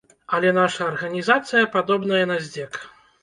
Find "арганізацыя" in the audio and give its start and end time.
0.91-1.63